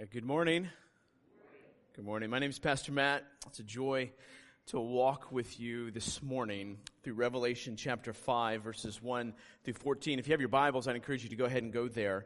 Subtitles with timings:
[0.00, 0.70] Uh, Good morning.
[1.94, 2.30] Good morning.
[2.30, 3.24] My name is Pastor Matt.
[3.48, 4.10] It's a joy
[4.68, 9.34] to walk with you this morning through Revelation chapter 5, verses 1
[9.64, 10.18] through 14.
[10.18, 12.24] If you have your Bibles, I'd encourage you to go ahead and go there.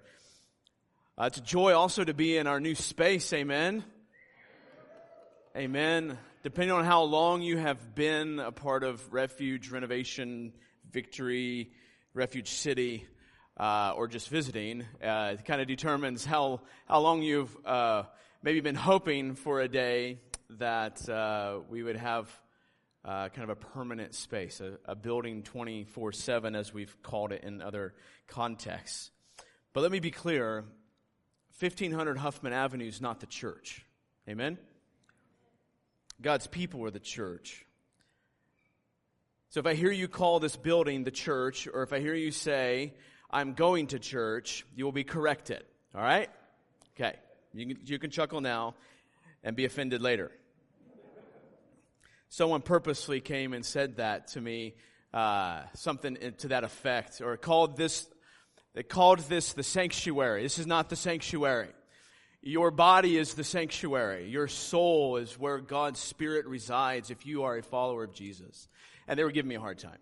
[1.18, 3.32] Uh, it's a joy also to be in our new space.
[3.32, 3.82] Amen.
[5.56, 6.16] Amen.
[6.44, 10.52] Depending on how long you have been a part of Refuge, Renovation,
[10.92, 11.72] Victory,
[12.14, 13.08] Refuge City,
[13.56, 18.04] uh, or just visiting, uh, it kind of determines how, how long you've uh,
[18.42, 20.18] maybe been hoping for a day
[20.50, 22.30] that uh, we would have
[23.04, 27.44] uh, kind of a permanent space, a, a building 24 7, as we've called it
[27.44, 27.94] in other
[28.26, 29.10] contexts.
[29.72, 30.64] But let me be clear
[31.60, 33.84] 1500 Huffman Avenue is not the church.
[34.28, 34.58] Amen?
[36.20, 37.64] God's people are the church.
[39.50, 42.30] So if I hear you call this building the church, or if I hear you
[42.30, 42.94] say,
[43.30, 45.64] I'm going to church, you will be corrected.
[45.94, 46.30] All right?
[46.94, 47.16] Okay.
[47.52, 48.74] You can, you can chuckle now
[49.42, 50.30] and be offended later.
[52.28, 54.74] Someone purposely came and said that to me,
[55.14, 58.06] uh, something to that effect, or called this,
[58.74, 60.42] they called this the sanctuary.
[60.42, 61.68] This is not the sanctuary.
[62.42, 64.28] Your body is the sanctuary.
[64.28, 68.68] Your soul is where God's Spirit resides if you are a follower of Jesus.
[69.08, 69.98] And they were giving me a hard time.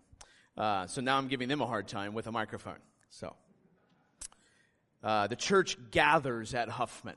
[0.57, 2.79] Uh, so now I'm giving them a hard time with a microphone.
[3.19, 3.33] So,
[5.01, 7.15] uh, the church gathers at Huffman.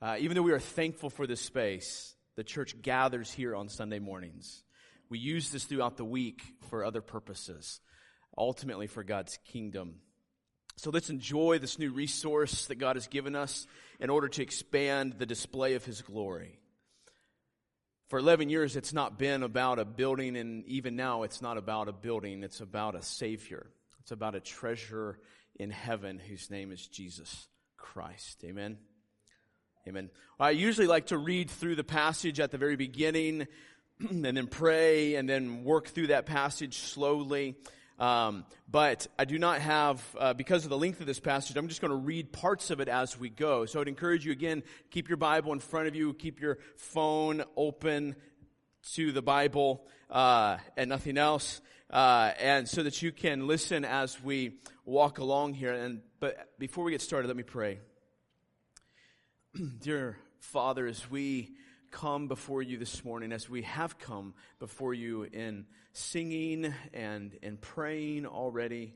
[0.00, 3.98] Uh, even though we are thankful for this space, the church gathers here on Sunday
[3.98, 4.62] mornings.
[5.08, 7.80] We use this throughout the week for other purposes,
[8.38, 9.96] ultimately for God's kingdom.
[10.76, 13.66] So let's enjoy this new resource that God has given us
[13.98, 16.60] in order to expand the display of His glory.
[18.08, 21.88] For 11 years, it's not been about a building, and even now, it's not about
[21.88, 22.44] a building.
[22.44, 23.66] It's about a Savior.
[24.02, 25.20] It's about a treasure
[25.54, 28.42] in heaven whose name is Jesus Christ.
[28.42, 28.78] Amen.
[29.86, 30.10] Amen.
[30.40, 33.46] I usually like to read through the passage at the very beginning
[34.10, 37.54] and then pray and then work through that passage slowly.
[38.00, 41.68] Um, but I do not have, uh, because of the length of this passage, I'm
[41.68, 43.66] just going to read parts of it as we go.
[43.66, 47.44] So I'd encourage you again, keep your Bible in front of you, keep your phone
[47.56, 48.16] open
[48.94, 51.60] to the Bible uh, and nothing else,
[51.92, 54.54] uh, and so that you can listen as we
[54.84, 55.72] walk along here.
[55.72, 57.78] And but before we get started, let me pray.
[59.80, 61.52] Dear Father, as we
[61.90, 67.58] come before you this morning, as we have come before you in singing and in
[67.58, 68.94] praying already,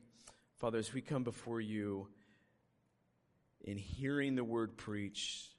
[0.57, 2.07] Father, as we come before you
[3.61, 5.49] in hearing the word preached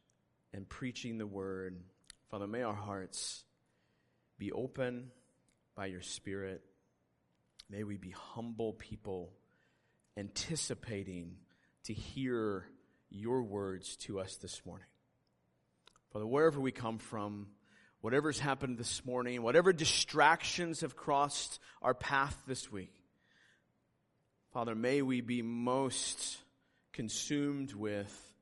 [0.53, 1.77] and preaching the word,
[2.31, 3.45] Father, may our hearts
[4.39, 5.13] be open
[5.77, 6.65] by your Spirit.
[7.71, 9.35] May we be humble people
[10.17, 11.37] anticipating
[11.85, 12.65] to hear
[13.11, 14.87] your words to us this morning.
[16.13, 17.49] Father, wherever we come from,
[18.01, 22.95] whatever's happened this morning, whatever distractions have crossed our path this week,
[24.55, 26.39] Father, may we be most
[26.93, 28.35] consumed with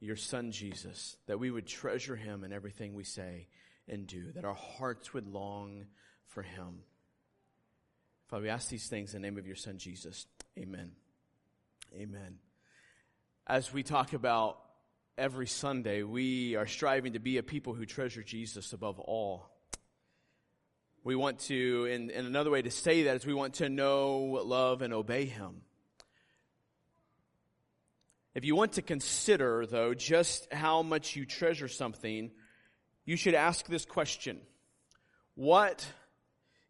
[0.00, 3.46] your Son Jesus, that we would treasure him in everything we say
[3.88, 5.86] and do, that our hearts would long
[6.26, 6.80] for him.
[8.28, 10.26] Father, we ask these things in the name of your Son Jesus.
[10.58, 10.92] Amen.
[11.94, 12.38] Amen.
[13.46, 14.58] As we talk about
[15.16, 19.48] every Sunday, we are striving to be a people who treasure Jesus above all.
[21.04, 24.38] We want to, and, and another way to say that is we want to know,
[24.44, 25.62] love, and obey Him.
[28.34, 32.30] If you want to consider, though, just how much you treasure something,
[33.06, 34.38] you should ask this question
[35.34, 35.86] What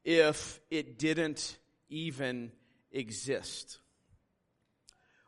[0.08, 1.58] if it didn't
[1.90, 2.50] even
[2.90, 3.78] exist?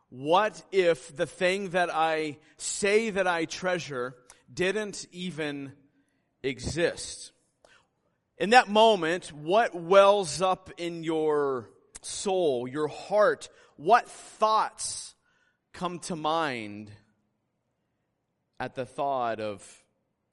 [0.09, 4.15] What if the thing that I say that I treasure
[4.53, 5.73] didn't even
[6.43, 7.33] exist?
[8.39, 11.69] In that moment, what wells up in your
[12.01, 13.51] soul, your heart?
[13.77, 15.15] What thoughts
[15.75, 16.91] come to mind
[18.59, 19.63] at the thought of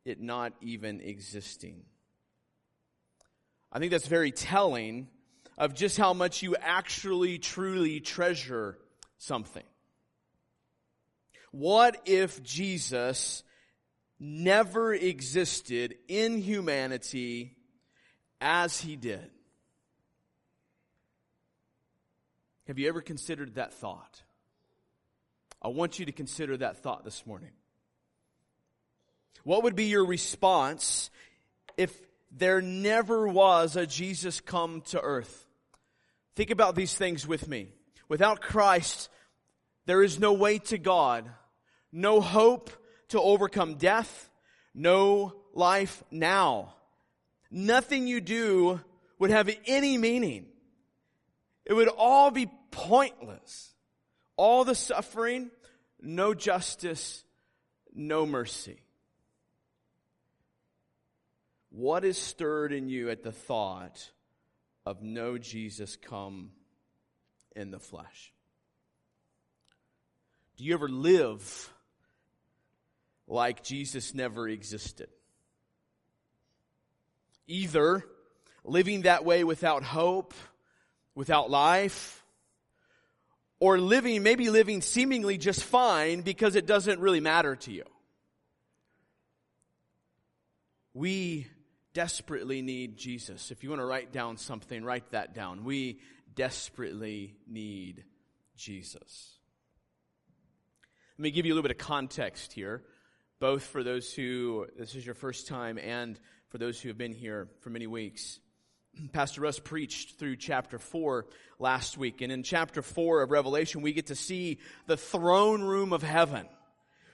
[0.06, 1.84] it not even existing?
[3.72, 5.08] I think that's very telling
[5.58, 8.78] of just how much you actually truly treasure
[9.18, 9.64] something.
[11.52, 13.44] What if Jesus
[14.20, 17.56] never existed in humanity
[18.40, 19.30] as he did?
[22.68, 24.24] Have you ever considered that thought?
[25.62, 27.52] I want you to consider that thought this morning.
[29.44, 31.10] What would be your response
[31.78, 31.98] if
[32.32, 35.46] there never was a Jesus come to earth?
[36.36, 37.70] Think about these things with me.
[38.10, 39.10] Without Christ,
[39.86, 41.30] there is no way to God,
[41.92, 42.70] no hope,
[43.10, 44.30] to overcome death,
[44.74, 46.74] no life now.
[47.50, 48.82] Nothing you do
[49.18, 50.48] would have any meaning.
[51.66, 53.74] It would all be pointless.
[54.36, 55.50] All the suffering,
[56.02, 57.24] no justice,
[57.94, 58.82] no mercy.
[61.78, 64.10] What is stirred in you at the thought
[64.84, 66.50] of no Jesus come
[67.56, 68.34] in the flesh?
[70.56, 71.72] Do you ever live
[73.28, 75.08] like Jesus never existed?
[77.46, 78.04] Either
[78.64, 80.34] living that way without hope,
[81.14, 82.24] without life,
[83.60, 87.84] or living, maybe living seemingly just fine because it doesn't really matter to you.
[90.96, 91.46] We
[91.98, 93.50] desperately need Jesus.
[93.50, 95.64] If you want to write down something, write that down.
[95.64, 96.00] We
[96.36, 98.04] desperately need
[98.56, 99.32] Jesus.
[101.18, 102.84] Let me give you a little bit of context here,
[103.40, 107.14] both for those who, this is your first time, and for those who have been
[107.14, 108.40] here for many weeks.
[109.12, 111.26] Pastor Russ preached through chapter 4
[111.58, 112.22] last week.
[112.22, 116.46] And in chapter 4 of Revelation, we get to see the throne room of heaven,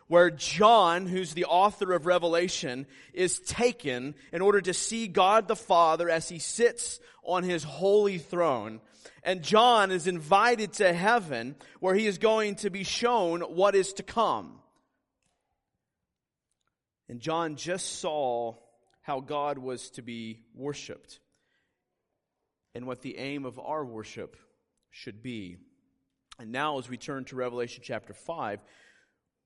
[0.08, 5.56] where John, who's the author of Revelation, is taken in order to see God the
[5.56, 8.82] Father as he sits on his holy throne.
[9.24, 13.94] And John is invited to heaven, where he is going to be shown what is
[13.94, 14.60] to come.
[17.08, 18.56] And John just saw
[19.02, 21.20] how God was to be worshiped
[22.74, 24.36] and what the aim of our worship
[24.90, 25.58] should be.
[26.40, 28.60] And now, as we turn to Revelation chapter 5,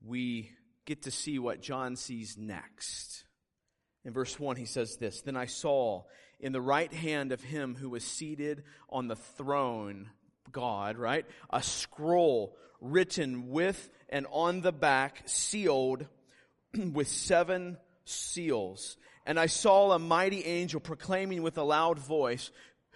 [0.05, 0.51] we
[0.85, 3.23] get to see what John sees next.
[4.05, 6.03] In verse 1, he says this Then I saw
[6.39, 10.09] in the right hand of him who was seated on the throne,
[10.51, 11.25] God, right?
[11.49, 16.07] A scroll written with and on the back, sealed
[16.93, 18.97] with seven seals.
[19.25, 22.51] And I saw a mighty angel proclaiming with a loud voice,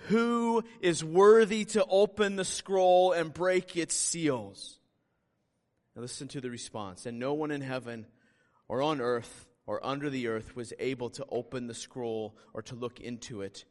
[0.08, 4.80] who is worthy to open the scroll and break its seals?
[5.96, 7.06] Now listen to the response.
[7.06, 8.06] And no one in heaven
[8.68, 12.76] or on earth or under the earth was able to open the scroll or to
[12.76, 13.66] look into it.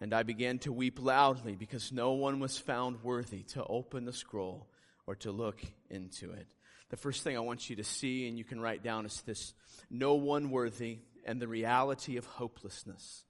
[0.00, 4.12] And I began to weep loudly because no one was found worthy to open the
[4.12, 4.68] scroll
[5.06, 5.60] or to look
[5.90, 6.48] into it.
[6.90, 9.54] The first thing I want you to see, and you can write down, is this
[9.90, 13.24] no one worthy and the reality of hopelessness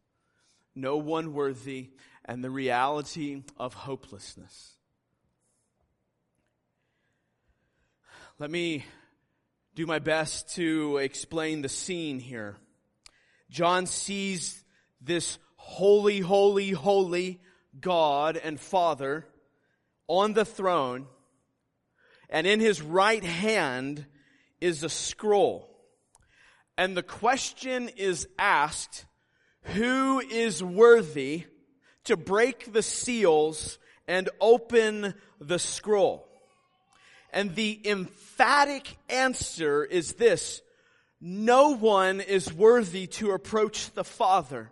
[0.74, 1.90] no one worthy,
[2.24, 4.76] and the reality of hopelessness.
[8.42, 8.84] Let me
[9.76, 12.56] do my best to explain the scene here.
[13.50, 14.64] John sees
[15.00, 17.40] this holy, holy, holy
[17.80, 19.28] God and Father
[20.08, 21.06] on the throne,
[22.28, 24.06] and in his right hand
[24.60, 25.78] is a scroll.
[26.76, 29.04] And the question is asked,
[29.62, 31.44] who is worthy
[32.06, 33.78] to break the seals
[34.08, 36.26] and open the scroll?
[37.32, 40.60] And the emphatic answer is this.
[41.20, 44.70] No one is worthy to approach the Father.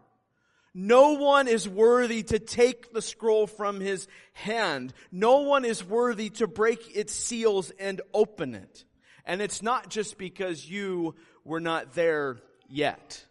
[0.75, 4.93] No one is worthy to take the scroll from his hand.
[5.11, 8.85] No one is worthy to break its seals and open it.
[9.25, 11.15] And it's not just because you
[11.45, 12.39] were not there
[12.69, 13.25] yet.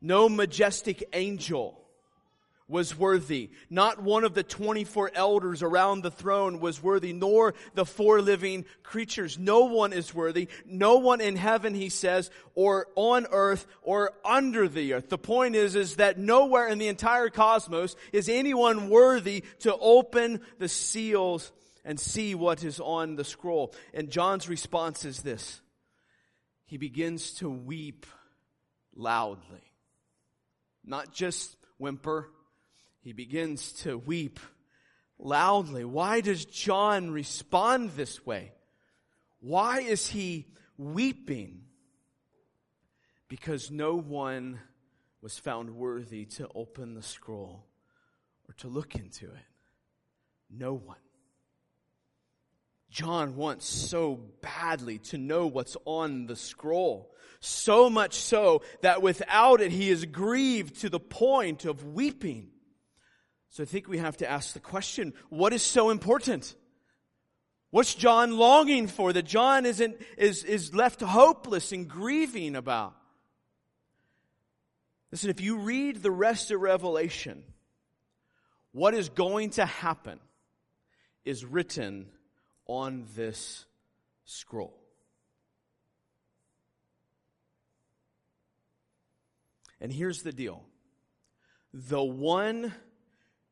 [0.00, 1.77] No majestic angel
[2.68, 3.50] was worthy.
[3.70, 8.66] Not one of the 24 elders around the throne was worthy, nor the four living
[8.82, 9.38] creatures.
[9.38, 10.48] No one is worthy.
[10.66, 15.08] No one in heaven, he says, or on earth, or under the earth.
[15.08, 20.40] The point is, is that nowhere in the entire cosmos is anyone worthy to open
[20.58, 21.50] the seals
[21.84, 23.74] and see what is on the scroll.
[23.94, 25.60] And John's response is this.
[26.66, 28.04] He begins to weep
[28.94, 29.68] loudly
[30.88, 32.28] not just whimper.
[33.00, 34.40] He begins to weep
[35.18, 35.84] loudly.
[35.84, 38.52] Why does John respond this way?
[39.40, 41.62] Why is he weeping?
[43.28, 44.60] Because no one
[45.20, 47.64] was found worthy to open the scroll
[48.48, 49.46] or to look into it.
[50.50, 50.96] No one.
[52.90, 57.14] John wants so badly to know what's on the scroll.
[57.40, 62.48] So much so that without it, he is grieved to the point of weeping.
[63.50, 66.54] So I think we have to ask the question, what is so important?
[67.70, 72.94] What's John longing for that John isn't, is, is left hopeless and grieving about?
[75.10, 77.42] Listen, if you read the rest of Revelation,
[78.72, 80.18] what is going to happen
[81.24, 82.06] is written
[82.66, 83.64] on this
[84.24, 84.78] scroll.
[89.80, 90.64] And here's the deal
[91.72, 92.72] the one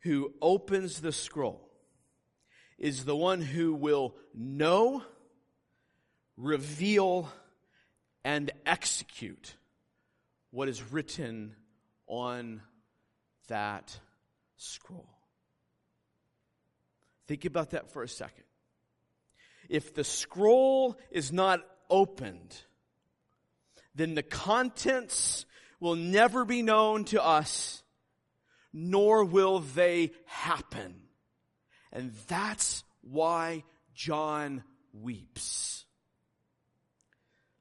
[0.07, 1.69] who opens the scroll
[2.79, 5.03] is the one who will know,
[6.37, 7.29] reveal,
[8.25, 9.57] and execute
[10.51, 11.57] what is written
[12.07, 12.63] on
[13.49, 13.99] that
[14.57, 15.09] scroll.
[17.27, 18.45] Think about that for a second.
[19.69, 21.61] If the scroll is not
[21.91, 22.57] opened,
[23.97, 25.47] then the contents
[25.81, 27.83] will never be known to us,
[28.79, 30.95] nor will they happen.
[31.91, 33.65] And that's why
[33.95, 35.87] John weeps.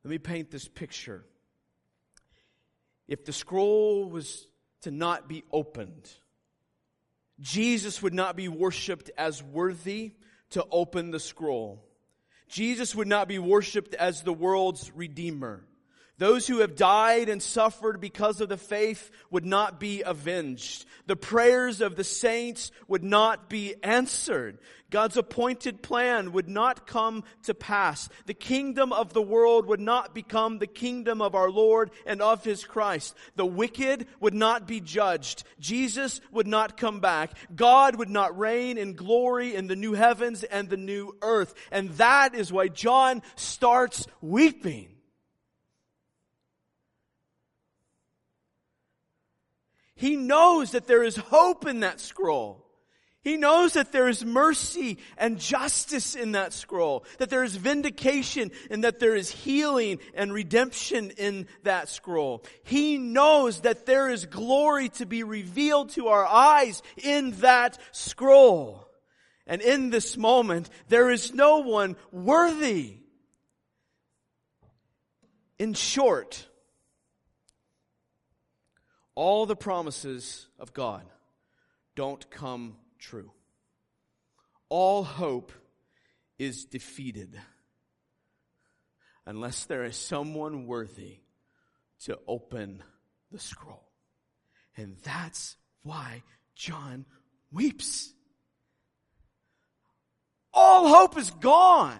[0.03, 1.23] Let me paint this picture.
[3.07, 4.45] If the scroll was
[4.81, 6.11] to not be opened,
[7.39, 10.15] Jesus would not be worshiped as worthy
[10.49, 11.81] to open the scroll.
[12.49, 15.63] Jesus would not be worshiped as the world's redeemer.
[16.17, 20.85] Those who have died and suffered because of the faith would not be avenged.
[21.07, 24.59] The prayers of the saints would not be answered.
[24.89, 28.07] God's appointed plan would not come to pass.
[28.27, 32.45] The kingdom of the world would not become the kingdom of our Lord and of
[32.45, 33.13] His Christ.
[33.35, 35.43] The wicked would not be judged.
[35.59, 37.31] Jesus would not come back.
[37.53, 41.53] God would not reign in glory in the new heavens and the new earth.
[41.71, 44.94] And that is why John starts weeping.
[49.95, 52.65] He knows that there is hope in that scroll.
[53.25, 58.51] He knows that there is mercy and justice in that scroll, that there is vindication
[58.69, 62.43] and that there is healing and redemption in that scroll.
[62.63, 68.87] He knows that there is glory to be revealed to our eyes in that scroll.
[69.47, 72.97] And in this moment, there is no one worthy.
[75.57, 76.47] In short,
[79.15, 81.03] all the promises of God
[81.95, 83.31] don't come true.
[84.69, 85.53] All hope
[86.37, 87.39] is defeated
[89.25, 91.19] unless there is someone worthy
[92.01, 92.83] to open
[93.31, 93.87] the scroll.
[94.75, 96.23] And that's why
[96.55, 97.05] John
[97.51, 98.13] weeps.
[100.53, 101.99] All hope is gone.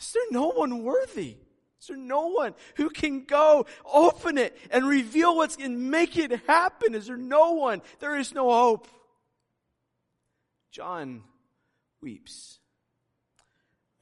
[0.00, 1.38] Is there no one worthy?
[1.88, 6.94] There no one who can go open it and reveal what's and make it happen?
[6.94, 7.82] Is there no one?
[8.00, 8.88] There is no hope.
[10.70, 11.22] John
[12.00, 12.58] weeps.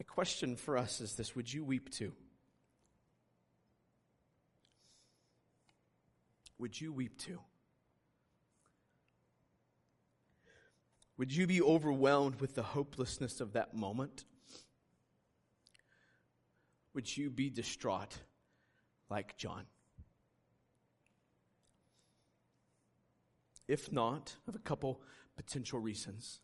[0.00, 2.12] A question for us is this Would you weep too?
[6.58, 7.40] Would you weep too?
[11.16, 14.24] Would you be overwhelmed with the hopelessness of that moment?
[16.94, 18.16] Would you be distraught
[19.10, 19.64] like John?
[23.66, 25.00] If not, have a couple
[25.36, 26.40] potential reasons.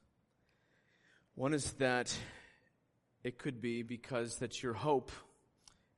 [1.35, 2.15] One is that
[3.23, 5.11] it could be because that your hope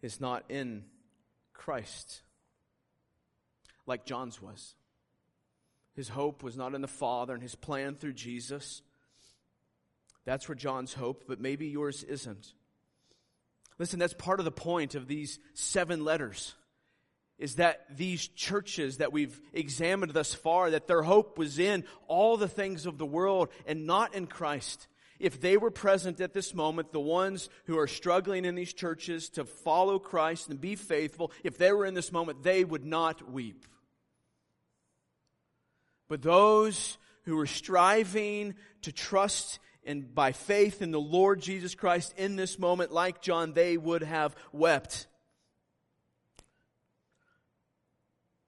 [0.03, 0.85] is not in
[1.53, 2.23] Christ,
[3.87, 4.75] like John's was.
[5.95, 8.83] His hope was not in the Father and his plan through Jesus.
[10.25, 12.55] That's where John's hope, but maybe yours isn't.
[13.79, 16.55] Listen, that's part of the point of these seven letters
[17.39, 22.37] is that these churches that we've examined thus far, that their hope was in all
[22.37, 24.87] the things of the world and not in Christ.
[25.19, 29.29] If they were present at this moment, the ones who are struggling in these churches
[29.31, 33.29] to follow Christ and be faithful, if they were in this moment, they would not
[33.29, 33.67] weep.
[36.09, 42.15] But those who are striving to trust and by faith in the Lord Jesus Christ
[42.17, 45.07] in this moment, like John, they would have wept.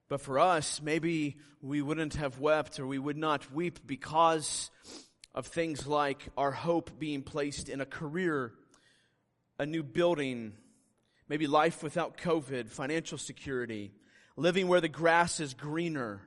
[0.07, 4.69] But for us, maybe we wouldn't have wept or we would not weep because
[5.33, 8.53] of things like our hope being placed in a career,
[9.59, 10.53] a new building,
[11.27, 13.91] maybe life without COVID, financial security,
[14.37, 16.21] living where the grass is greener,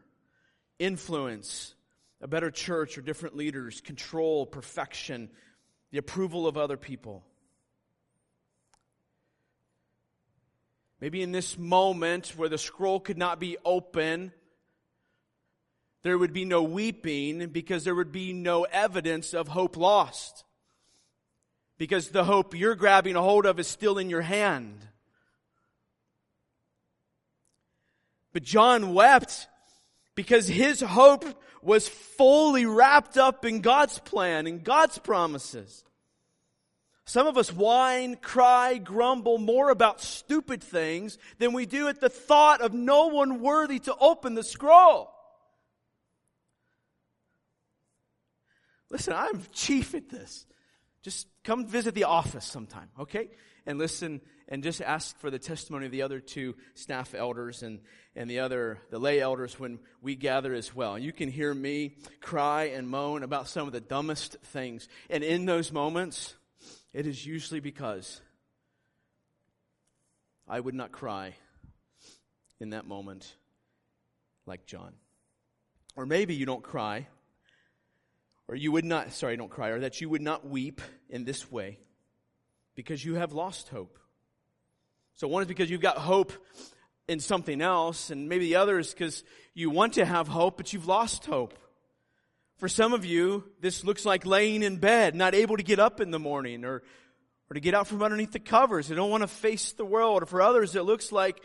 [0.79, 1.75] influence,
[2.21, 5.31] a better church or different leaders, control, perfection,
[5.91, 7.25] the approval of other people.
[11.01, 14.33] Maybe in this moment where the scroll could not be open,
[16.03, 20.45] there would be no weeping because there would be no evidence of hope lost.
[21.77, 24.89] Because the hope you're grabbing a hold of is still in your hand.
[28.33, 29.47] But John wept
[30.17, 31.25] because his hope
[31.63, 35.85] was fully wrapped up in God's plan and God's promises.
[37.05, 42.11] Some of us whine, cry, grumble more about stupid things than we do at the
[42.11, 45.11] thought of no one worthy to open the scroll.
[48.91, 50.47] Listen, I'm chief at this.
[51.03, 53.31] Just come visit the office sometime, okay?
[53.65, 57.81] And listen and just ask for the testimony of the other two staff elders and,
[58.17, 60.99] and the other, the lay elders when we gather as well.
[60.99, 64.89] You can hear me cry and moan about some of the dumbest things.
[65.11, 66.35] And in those moments,
[66.95, 68.23] it is usually because
[70.49, 71.35] I would not cry
[72.59, 73.31] in that moment
[74.47, 74.95] like John.
[75.95, 77.07] Or maybe you don't cry,
[78.47, 81.51] or you would not, sorry, don't cry, or that you would not weep in this
[81.53, 81.79] way
[82.75, 83.99] because you have lost hope.
[85.19, 86.33] So one is because you've got hope
[87.09, 90.73] in something else, and maybe the other is because you want to have hope, but
[90.73, 91.59] you've lost hope.
[92.59, 96.01] For some of you, this looks like laying in bed, not able to get up
[96.01, 96.85] in the morning or,
[97.51, 98.87] or to get out from underneath the covers.
[98.87, 100.23] They don't want to face the world.
[100.23, 101.43] Or for others, it looks like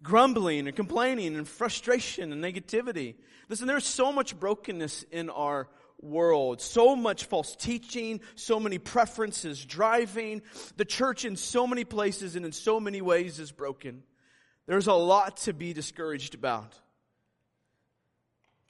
[0.00, 3.16] grumbling and complaining and frustration and negativity.
[3.48, 5.68] Listen, there's so much brokenness in our
[6.00, 6.60] world.
[6.60, 10.42] So much false teaching, so many preferences driving.
[10.76, 14.02] The church in so many places and in so many ways is broken.
[14.66, 16.74] There's a lot to be discouraged about.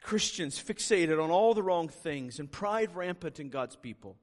[0.02, 4.16] Christians fixated on all the wrong things and pride rampant in God's people.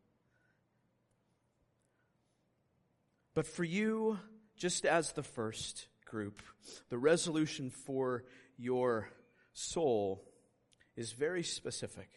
[3.34, 4.20] But for you,
[4.56, 6.42] just as the first group,
[6.90, 8.24] the resolution for
[8.58, 9.10] your
[9.54, 10.24] soul
[10.96, 12.10] is very specific.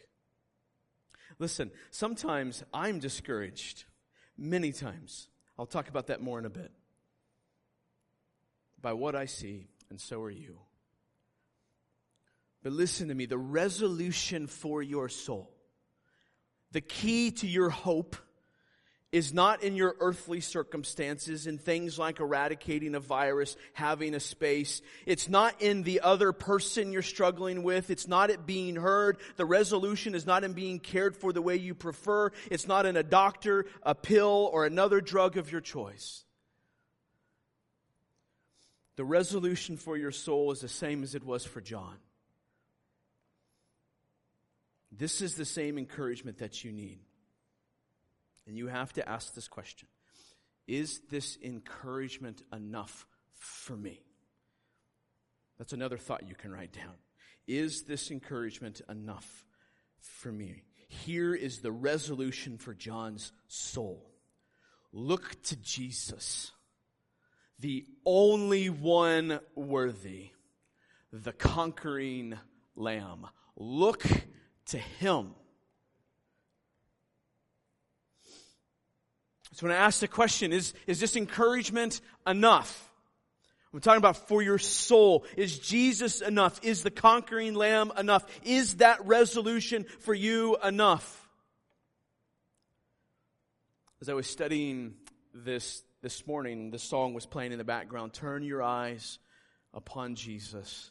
[1.38, 3.84] Listen, sometimes I'm discouraged.
[4.38, 5.28] Many times.
[5.58, 6.70] I'll talk about that more in a bit.
[8.80, 10.58] By what I see, and so are you.
[12.62, 15.54] But listen to me the resolution for your soul,
[16.72, 18.16] the key to your hope
[19.16, 24.82] is not in your earthly circumstances, in things like eradicating a virus, having a space.
[25.06, 27.88] It's not in the other person you're struggling with.
[27.88, 29.16] It's not at being heard.
[29.36, 32.30] The resolution is not in being cared for the way you prefer.
[32.50, 36.22] It's not in a doctor, a pill, or another drug of your choice.
[38.96, 41.96] The resolution for your soul is the same as it was for John.
[44.92, 46.98] This is the same encouragement that you need.
[48.46, 49.88] And you have to ask this question
[50.66, 54.00] Is this encouragement enough for me?
[55.58, 56.94] That's another thought you can write down.
[57.46, 59.44] Is this encouragement enough
[60.00, 60.62] for me?
[60.88, 64.10] Here is the resolution for John's soul.
[64.92, 66.52] Look to Jesus,
[67.58, 70.30] the only one worthy,
[71.12, 72.38] the conquering
[72.74, 73.26] lamb.
[73.56, 74.04] Look
[74.66, 75.34] to him.
[79.52, 82.82] So when I ask the question, is, is this encouragement enough?
[83.72, 85.24] I'm talking about for your soul.
[85.36, 86.60] Is Jesus enough?
[86.62, 88.24] Is the conquering lamb enough?
[88.44, 91.28] Is that resolution for you enough?
[94.00, 94.94] As I was studying
[95.34, 98.12] this this morning, the song was playing in the background.
[98.12, 99.18] Turn your eyes
[99.74, 100.90] upon Jesus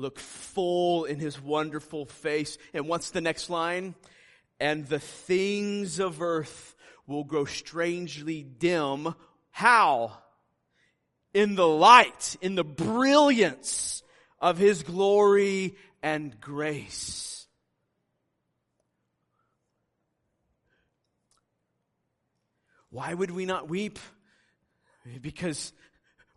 [0.00, 2.58] look full in his wonderful face.
[2.72, 3.94] And what's the next line?
[4.58, 6.74] And the things of earth
[7.10, 9.14] will grow strangely dim.
[9.50, 10.18] How?
[11.34, 14.02] In the light, in the brilliance
[14.40, 17.46] of his glory and grace.
[22.90, 23.98] Why would we not weep?
[25.20, 25.72] Because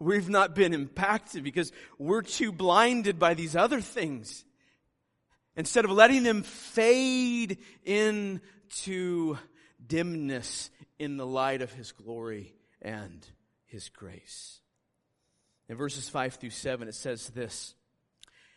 [0.03, 4.43] We've not been impacted because we're too blinded by these other things.
[5.55, 9.38] Instead of letting them fade into
[9.86, 10.69] dimness
[11.00, 13.26] in the light of His glory and
[13.65, 14.60] His grace.
[15.69, 17.76] In verses 5 through 7, it says this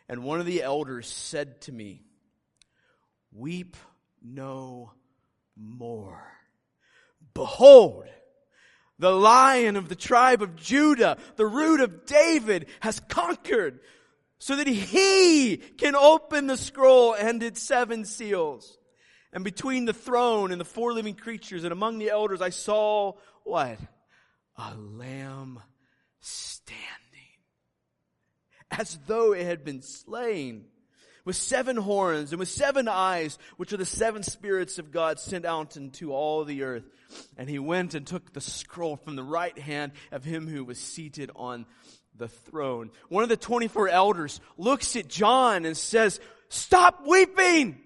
[0.09, 2.03] And one of the elders said to me,
[3.31, 3.77] Weep
[4.21, 4.91] no
[5.55, 6.31] more.
[7.33, 8.05] Behold,
[8.99, 13.79] the lion of the tribe of Judah, the root of David, has conquered
[14.39, 18.77] so that he can open the scroll and its seven seals.
[19.37, 23.13] And between the throne and the four living creatures and among the elders, I saw
[23.43, 23.77] what?
[24.55, 25.59] A lamb
[26.19, 26.87] standing
[28.71, 30.65] as though it had been slain
[31.23, 35.45] with seven horns and with seven eyes, which are the seven spirits of God sent
[35.45, 36.89] out into all the earth.
[37.37, 40.79] And he went and took the scroll from the right hand of him who was
[40.79, 41.67] seated on
[42.15, 42.89] the throne.
[43.07, 46.19] One of the 24 elders looks at John and says,
[46.49, 47.83] stop weeping.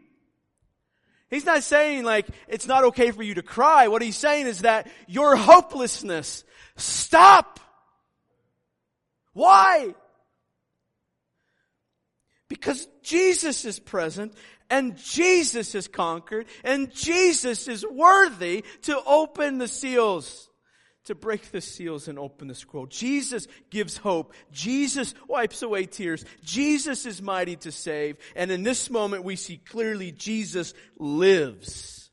[1.32, 3.88] He's not saying like it's not okay for you to cry.
[3.88, 6.44] What he's saying is that your hopelessness,
[6.76, 7.60] stop.
[9.34, 9.96] Why?
[12.50, 14.34] Because Jesus is present
[14.70, 20.51] and Jesus is conquered and Jesus is worthy to open the seals
[21.06, 22.86] to break the seals and open the scroll.
[22.86, 24.34] Jesus gives hope.
[24.52, 26.24] Jesus wipes away tears.
[26.44, 28.18] Jesus is mighty to save.
[28.36, 32.12] And in this moment we see clearly Jesus lives.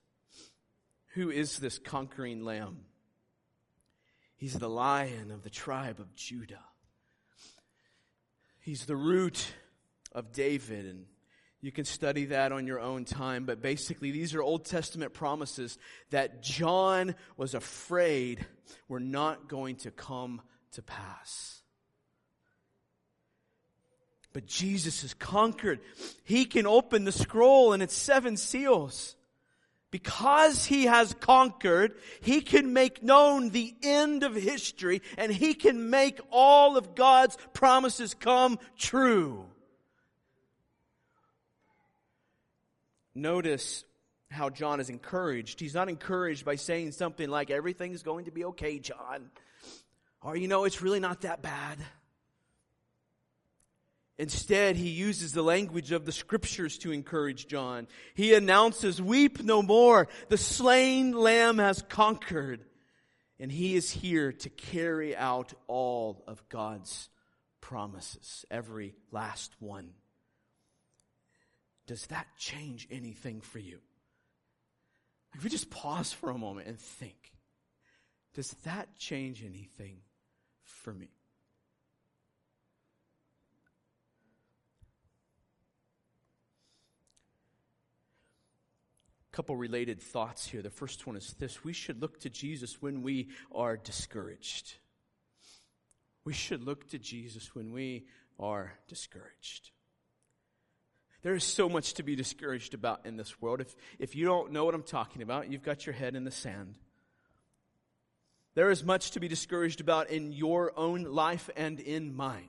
[1.14, 2.78] Who is this conquering lamb?
[4.36, 6.64] He's the lion of the tribe of Judah.
[8.60, 9.52] He's the root
[10.12, 11.06] of David and
[11.60, 15.76] you can study that on your own time, but basically, these are Old Testament promises
[16.10, 18.46] that John was afraid
[18.86, 20.40] were not going to come
[20.72, 21.62] to pass.
[24.32, 25.80] But Jesus has conquered.
[26.22, 29.16] He can open the scroll and its seven seals.
[29.90, 35.88] Because he has conquered, he can make known the end of history and he can
[35.88, 39.46] make all of God's promises come true.
[43.18, 43.84] Notice
[44.30, 45.60] how John is encouraged.
[45.60, 49.30] He's not encouraged by saying something like, everything's going to be okay, John.
[50.22, 51.78] Or, you know, it's really not that bad.
[54.18, 57.86] Instead, he uses the language of the scriptures to encourage John.
[58.14, 60.08] He announces, weep no more.
[60.28, 62.64] The slain lamb has conquered.
[63.40, 67.08] And he is here to carry out all of God's
[67.60, 69.90] promises, every last one.
[71.88, 73.78] Does that change anything for you?
[75.34, 77.32] If we just pause for a moment and think,
[78.34, 79.96] does that change anything
[80.62, 81.08] for me?
[89.32, 90.60] A couple related thoughts here.
[90.60, 94.74] The first one is this we should look to Jesus when we are discouraged.
[96.26, 99.70] We should look to Jesus when we are discouraged.
[101.22, 103.60] There is so much to be discouraged about in this world.
[103.60, 106.30] If, if you don't know what I'm talking about, you've got your head in the
[106.30, 106.76] sand.
[108.54, 112.48] There is much to be discouraged about in your own life and in mine.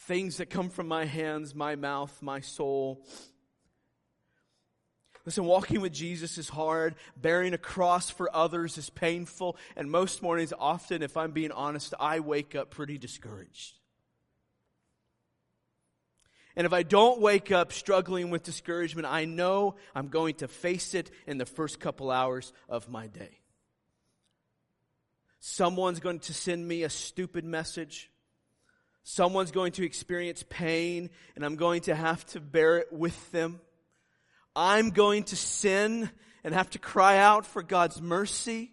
[0.00, 3.04] Things that come from my hands, my mouth, my soul.
[5.26, 6.94] Listen, walking with Jesus is hard.
[7.16, 9.58] Bearing a cross for others is painful.
[9.76, 13.77] And most mornings, often, if I'm being honest, I wake up pretty discouraged.
[16.58, 20.92] And if I don't wake up struggling with discouragement, I know I'm going to face
[20.92, 23.38] it in the first couple hours of my day.
[25.38, 28.10] Someone's going to send me a stupid message.
[29.04, 33.60] Someone's going to experience pain, and I'm going to have to bear it with them.
[34.56, 36.10] I'm going to sin
[36.42, 38.72] and have to cry out for God's mercy.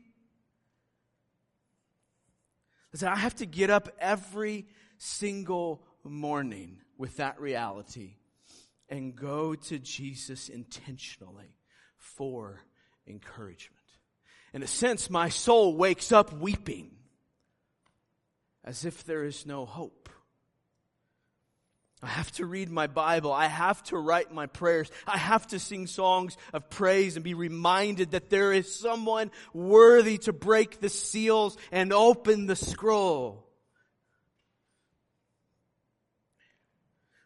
[3.06, 4.66] I have to get up every
[4.98, 8.16] single morning with that reality
[8.90, 11.56] and go to Jesus intentionally
[11.98, 12.62] for
[13.08, 13.82] encouragement.
[14.54, 16.92] In a sense, my soul wakes up weeping
[18.64, 20.10] as if there is no hope.
[22.02, 23.32] I have to read my Bible.
[23.32, 24.92] I have to write my prayers.
[25.08, 30.20] I have to sing songs of praise and be reminded that there is someone worthy
[30.20, 33.45] to break the seals and open the scroll.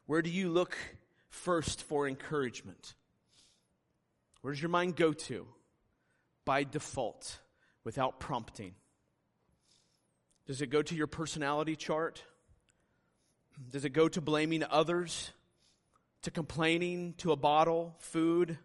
[0.09, 0.75] Where do you look
[1.29, 2.95] first for encouragement?
[4.41, 5.45] Where does your mind go to?
[6.45, 7.37] By default,
[7.83, 8.73] without prompting.
[10.47, 12.23] Does it go to your personality chart?
[13.69, 15.31] Does it go to blaming others?
[16.23, 18.57] To complaining to a bottle, food?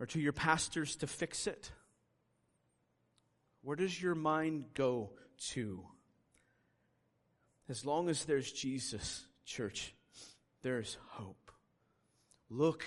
[0.00, 1.70] Or to your pastors to fix it?
[3.62, 5.10] Where does your mind go
[5.52, 5.84] to?
[7.68, 9.94] As long as there's Jesus, church,
[10.62, 11.50] there's hope.
[12.48, 12.84] Look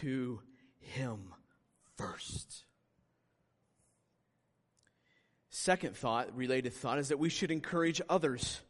[0.00, 0.40] to
[0.80, 1.32] Him
[1.96, 2.64] first.
[5.50, 8.60] Second thought, related thought, is that we should encourage others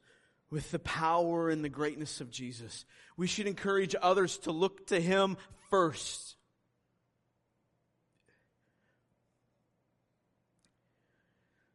[0.50, 2.84] with the power and the greatness of Jesus.
[3.16, 5.36] We should encourage others to look to Him
[5.70, 6.36] first.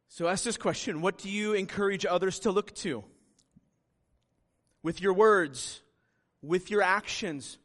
[0.08, 3.04] So ask this question What do you encourage others to look to?
[4.82, 5.80] With your words,
[6.42, 7.58] with your actions?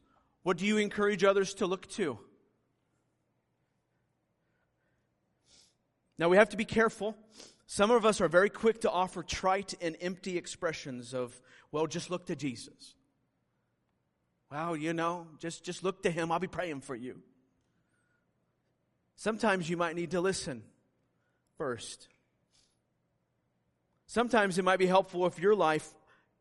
[0.43, 2.19] What do you encourage others to look to?
[6.17, 7.17] Now we have to be careful.
[7.65, 12.11] Some of us are very quick to offer trite and empty expressions of, well, just
[12.11, 12.95] look to Jesus.
[14.51, 16.31] Well, you know, just, just look to him.
[16.31, 17.19] I'll be praying for you.
[19.15, 20.63] Sometimes you might need to listen
[21.57, 22.07] first.
[24.05, 25.89] Sometimes it might be helpful if your life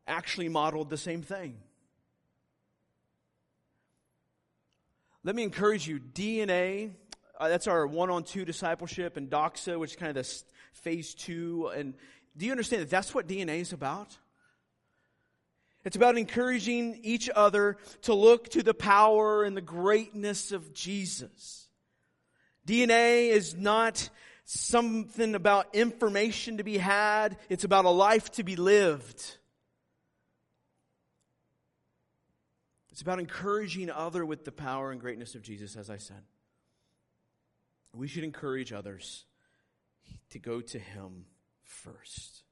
[0.05, 1.57] actually modeled the same thing.
[5.25, 6.91] Let me encourage you DNA,
[7.39, 11.13] uh, that's our one on two discipleship, and Doxa, which is kind of this phase
[11.13, 11.71] two.
[11.73, 11.93] And
[12.35, 14.17] do you understand that that's what DNA is about?
[15.85, 21.69] It's about encouraging each other to look to the power and the greatness of Jesus.
[22.67, 24.09] DNA is not
[24.43, 27.37] something about information to be had.
[27.47, 29.37] It's about a life to be lived.
[32.93, 36.21] It's about encouraging other with the power and greatness of Jesus, as I said.
[37.91, 39.25] We should encourage others
[40.29, 41.25] to go to Him
[41.63, 42.43] first.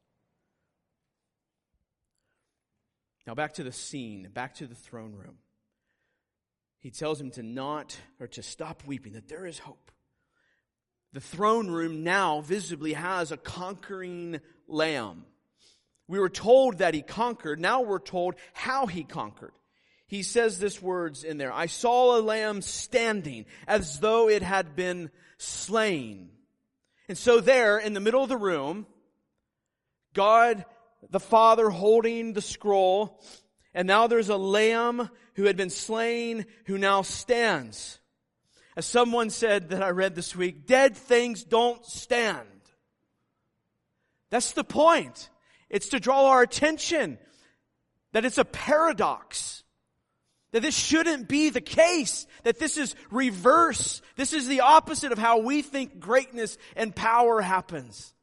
[3.27, 5.37] Now, back to the scene, back to the throne room.
[6.79, 9.91] He tells him to not, or to stop weeping, that there is hope.
[11.13, 15.25] The throne room now visibly has a conquering lamb.
[16.07, 17.59] We were told that he conquered.
[17.59, 19.53] Now we're told how he conquered
[20.11, 21.53] he says this words in there.
[21.53, 26.31] I saw a lamb standing as though it had been slain.
[27.07, 28.87] And so there in the middle of the room,
[30.13, 30.65] God
[31.09, 33.23] the Father holding the scroll,
[33.73, 38.01] and now there's a lamb who had been slain who now stands.
[38.75, 42.49] As someone said that I read this week, dead things don't stand.
[44.29, 45.29] That's the point.
[45.69, 47.17] It's to draw our attention
[48.11, 49.63] that it's a paradox.
[50.51, 52.27] That this shouldn't be the case.
[52.43, 54.01] That this is reverse.
[54.15, 58.13] This is the opposite of how we think greatness and power happens.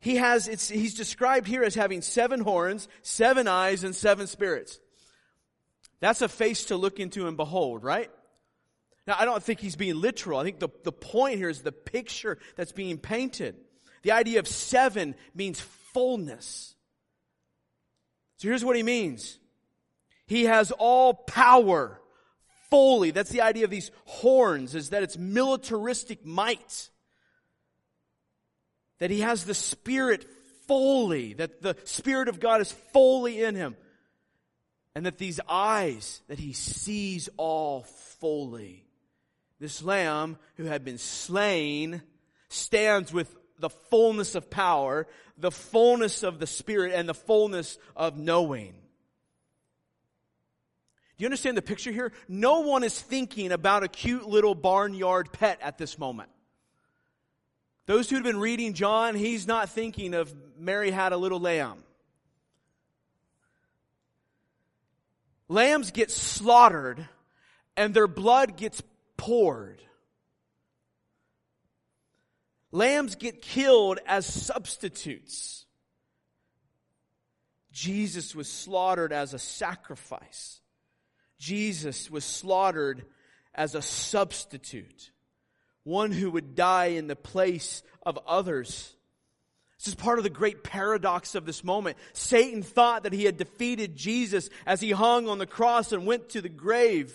[0.00, 4.78] He has, it's, he's described here as having seven horns, seven eyes, and seven spirits.
[6.00, 8.10] That's a face to look into and behold, right?
[9.06, 10.38] Now, I don't think he's being literal.
[10.38, 13.56] I think the, the point here is the picture that's being painted.
[14.02, 15.60] The idea of seven means
[15.92, 16.76] fullness.
[18.38, 19.38] So here's what he means.
[20.26, 22.00] He has all power
[22.70, 23.10] fully.
[23.10, 26.90] That's the idea of these horns, is that it's militaristic might.
[28.98, 30.26] That he has the Spirit
[30.66, 33.76] fully, that the Spirit of God is fully in him.
[34.94, 37.82] And that these eyes, that he sees all
[38.20, 38.84] fully.
[39.60, 42.02] This lamb who had been slain
[42.48, 48.18] stands with the fullness of power, the fullness of the Spirit, and the fullness of
[48.18, 48.74] knowing.
[51.16, 52.12] Do you understand the picture here?
[52.28, 56.30] No one is thinking about a cute little barnyard pet at this moment.
[57.86, 61.82] Those who've been reading John, he's not thinking of Mary had a little lamb.
[65.48, 67.08] Lambs get slaughtered
[67.76, 68.82] and their blood gets
[69.16, 69.82] poured.
[72.70, 75.64] Lambs get killed as substitutes.
[77.72, 80.60] Jesus was slaughtered as a sacrifice.
[81.38, 83.04] Jesus was slaughtered
[83.54, 85.12] as a substitute.
[85.84, 88.94] One who would die in the place of others.
[89.78, 91.96] This is part of the great paradox of this moment.
[92.12, 96.30] Satan thought that he had defeated Jesus as he hung on the cross and went
[96.30, 97.14] to the grave.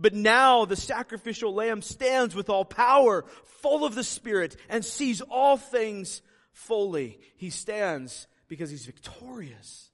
[0.00, 5.20] But now the sacrificial lamb stands with all power, full of the Spirit, and sees
[5.20, 7.20] all things fully.
[7.36, 9.90] He stands because he's victorious,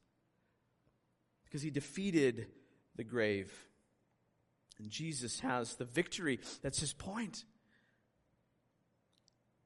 [1.45, 2.47] because he defeated
[2.95, 3.53] the grave.
[4.79, 6.39] And Jesus has the victory.
[6.63, 7.45] That's his point.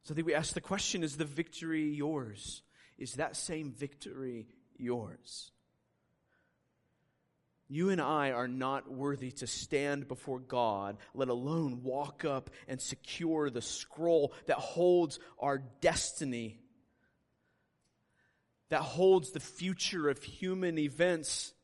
[0.05, 2.63] So then we ask the question is the victory yours?
[2.97, 4.49] Is that same victory
[4.79, 5.51] yours?
[7.73, 12.81] You and I are not worthy to stand before God, let alone walk up and
[12.81, 16.59] secure the scroll that holds our destiny,
[18.71, 21.55] that holds the future of human events.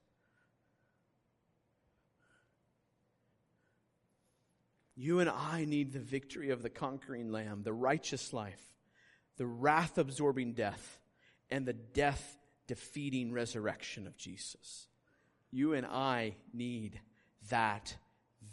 [4.94, 8.62] You and I need the victory of the conquering lamb, the righteous life,
[9.38, 11.00] the wrath absorbing death,
[11.50, 12.38] and the death
[12.68, 14.86] defeating resurrection of Jesus.
[15.56, 17.00] You and I need
[17.48, 17.96] that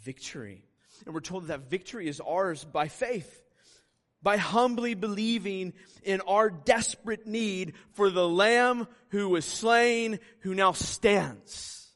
[0.04, 0.64] victory.
[1.04, 3.42] And we're told that, victory is ours by faith.
[4.22, 10.72] By humbly believing in our desperate need for the Lamb who was slain, who now
[10.72, 11.92] stands,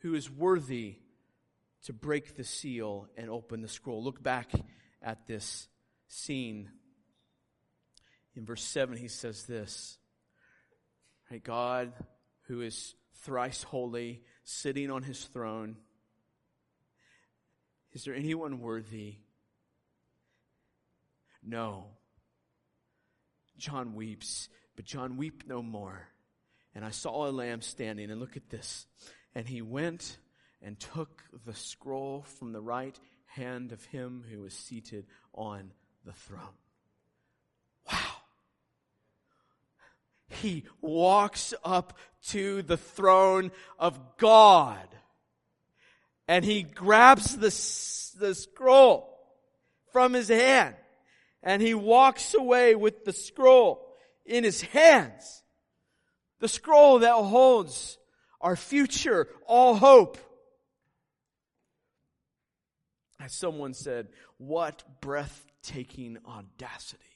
[0.00, 0.96] who is worthy
[1.84, 4.04] to break the seal and open the scroll.
[4.04, 4.50] Look back
[5.00, 5.66] at this
[6.08, 6.68] scene.
[8.36, 9.96] In verse 7, he says this
[11.42, 11.94] God,
[12.48, 15.76] who is thrice holy, sitting on his throne.
[17.92, 19.16] Is there anyone worthy?
[21.42, 21.86] No.
[23.56, 26.08] John weeps, but John weep no more.
[26.74, 28.86] And I saw a lamb standing, and look at this.
[29.34, 30.18] And he went
[30.60, 35.72] and took the scroll from the right hand of him who was seated on
[36.04, 36.63] the throne.
[40.28, 44.88] He walks up to the throne of God
[46.26, 47.50] and he grabs the,
[48.18, 49.10] the scroll
[49.92, 50.74] from his hand
[51.42, 53.86] and he walks away with the scroll
[54.24, 55.42] in his hands.
[56.40, 57.98] The scroll that holds
[58.40, 60.18] our future, all hope.
[63.20, 64.08] As someone said,
[64.38, 67.13] what breathtaking audacity.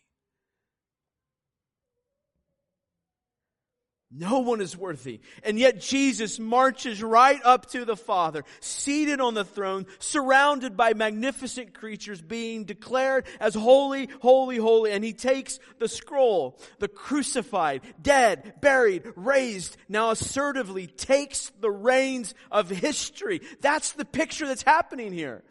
[4.10, 5.20] No one is worthy.
[5.42, 10.94] And yet Jesus marches right up to the Father, seated on the throne, surrounded by
[10.94, 14.92] magnificent creatures being declared as holy, holy, holy.
[14.92, 22.34] And he takes the scroll, the crucified, dead, buried, raised, now assertively takes the reins
[22.50, 23.42] of history.
[23.60, 25.44] That's the picture that's happening here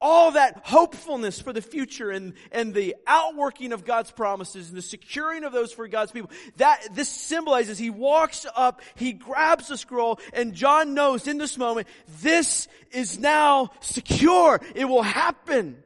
[0.00, 4.82] all that hopefulness for the future and, and the outworking of God's promises and the
[4.82, 6.30] securing of those for God's people.
[6.56, 11.58] That, this symbolizes he walks up, he grabs the scroll, and John knows in this
[11.58, 11.88] moment,
[12.20, 14.60] this is now secure.
[14.74, 15.82] It will happen.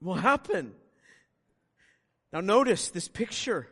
[0.00, 0.74] It will happen.
[2.32, 3.66] Now notice this picture.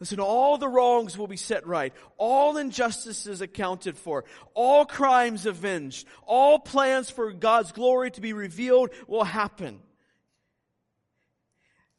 [0.00, 1.92] Listen, all the wrongs will be set right.
[2.18, 4.24] All injustices accounted for.
[4.52, 6.06] All crimes avenged.
[6.26, 9.80] All plans for God's glory to be revealed will happen.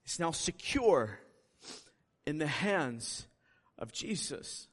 [0.04, 1.20] It's now secure
[2.26, 3.28] in the hands
[3.80, 4.68] of Jesus.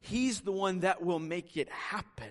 [0.00, 2.28] He's the one that will make it happen.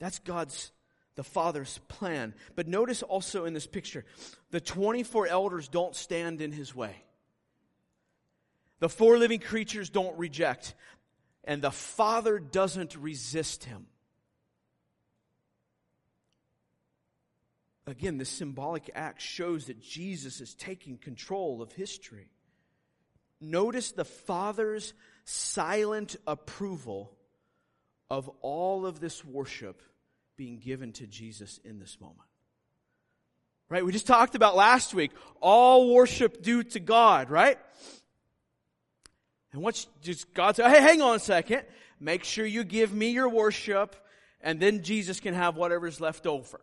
[0.00, 0.72] That's God's,
[1.14, 2.34] the Father's plan.
[2.56, 4.04] But notice also in this picture,
[4.50, 7.04] the 24 elders don't stand in his way.
[8.80, 10.74] The four living creatures don't reject,
[11.44, 13.86] and the Father doesn't resist him.
[17.86, 22.28] Again, this symbolic act shows that Jesus is taking control of history.
[23.40, 27.16] Notice the Father's silent approval
[28.08, 29.82] of all of this worship
[30.36, 32.28] being given to Jesus in this moment.
[33.68, 33.84] Right?
[33.84, 37.58] We just talked about last week, all worship due to God, right?
[39.52, 41.62] And what's just God said, hey, hang on a second.
[41.98, 43.94] Make sure you give me your worship,
[44.40, 46.60] and then Jesus can have whatever's left over.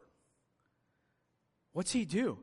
[1.74, 2.40] What's he do?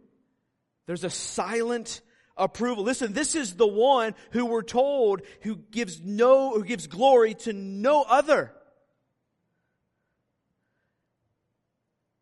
[0.87, 2.03] There's a silent
[2.37, 2.85] approval.
[2.85, 7.53] Listen, this is the one who we're told who gives no, who gives glory to
[7.53, 8.53] no other.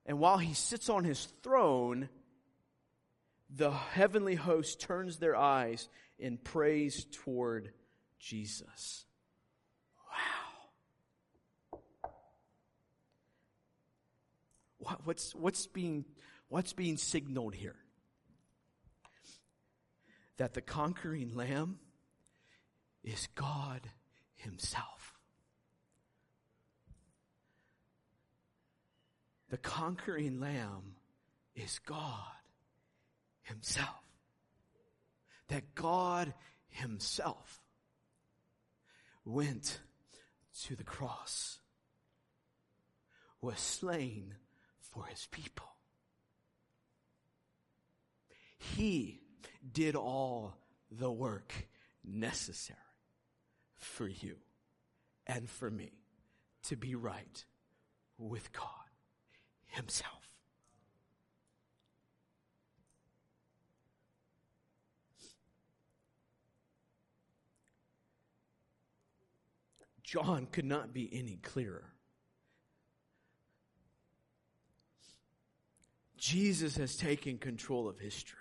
[0.07, 2.09] And while he sits on his throne,
[3.51, 7.73] the heavenly host turns their eyes in praise toward
[8.23, 9.05] Jesus.
[11.73, 11.81] Wow.
[15.05, 16.05] What's, what's, being,
[16.49, 17.75] what's being signaled here?
[20.37, 21.81] That the conquering lamb
[23.03, 23.81] is God
[24.37, 25.19] Himself.
[29.51, 30.95] The conquering lamb
[31.57, 32.07] is God
[33.43, 33.89] Himself.
[35.49, 36.33] That God
[36.69, 37.62] Himself
[39.25, 39.81] went
[40.65, 41.59] to the cross,
[43.41, 44.35] was slain
[44.81, 45.69] for his people.
[48.59, 49.21] He
[49.73, 50.55] did all
[50.91, 51.53] the work
[52.05, 52.79] necessary
[53.75, 54.37] for you
[55.27, 55.93] and for me
[56.65, 57.45] to be right
[58.19, 58.67] with God
[59.67, 60.32] Himself.
[70.13, 71.91] John could not be any clearer.
[76.19, 78.37] Jesus has taken control of history.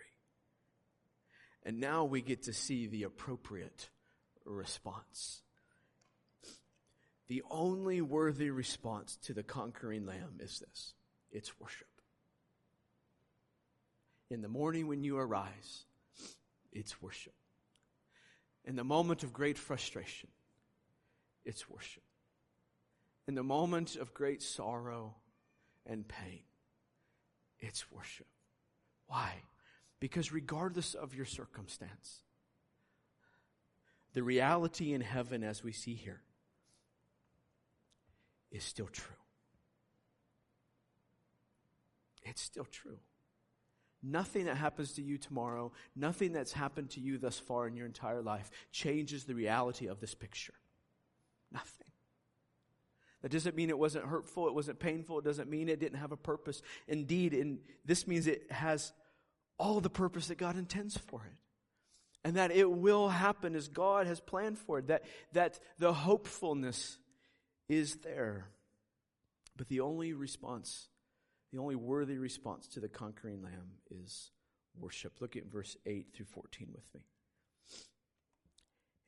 [1.63, 3.89] And now we get to see the appropriate
[4.43, 5.43] response.
[7.29, 10.93] The only worthy response to the conquering lamb is this
[11.31, 11.87] it's worship.
[14.29, 15.85] In the morning when you arise,
[16.73, 17.35] it's worship.
[18.65, 20.27] In the moment of great frustration,
[21.45, 22.03] it's worship.
[23.27, 25.15] In the moment of great sorrow
[25.85, 26.41] and pain,
[27.59, 28.27] it's worship.
[29.07, 29.35] Why?
[29.99, 32.21] Because regardless of your circumstance,
[34.13, 36.21] the reality in heaven, as we see here,
[38.51, 39.15] is still true.
[42.23, 42.97] It's still true.
[44.03, 47.85] Nothing that happens to you tomorrow, nothing that's happened to you thus far in your
[47.85, 50.53] entire life changes the reality of this picture.
[51.51, 51.87] Nothing.
[53.21, 56.11] That doesn't mean it wasn't hurtful, it wasn't painful, it doesn't mean it didn't have
[56.11, 56.61] a purpose.
[56.87, 58.93] Indeed, in, this means it has
[59.59, 61.37] all the purpose that God intends for it.
[62.23, 64.87] And that it will happen as God has planned for it.
[64.87, 66.97] That, that the hopefulness
[67.67, 68.47] is there.
[69.57, 70.87] But the only response,
[71.51, 74.31] the only worthy response to the conquering lamb is
[74.79, 75.13] worship.
[75.19, 77.01] Look at verse 8 through 14 with me.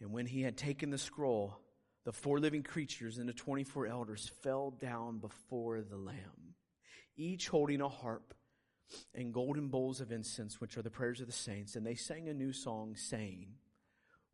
[0.01, 1.57] And when he had taken the scroll,
[2.05, 6.55] the four living creatures and the 24 elders fell down before the Lamb,
[7.15, 8.33] each holding a harp
[9.15, 11.75] and golden bowls of incense, which are the prayers of the saints.
[11.75, 13.47] And they sang a new song, saying,